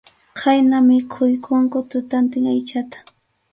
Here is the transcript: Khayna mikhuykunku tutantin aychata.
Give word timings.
Khayna 0.39 0.77
mikhuykunku 0.87 1.77
tutantin 1.91 2.45
aychata. 2.53 2.97